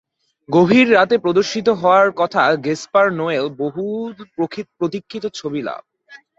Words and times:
গভীর 0.49 0.87
রাতে 0.91 1.15
প্রদর্শিত 1.17 1.67
হওয়ার 1.81 2.07
কথা 2.11 2.43
গেসপার 2.65 3.07
নোয়ের 3.11 3.45
বহুল 3.59 4.11
প্রতীক্ষিত 4.77 5.23
ছবি 5.33 5.61
লাভ। 5.61 5.81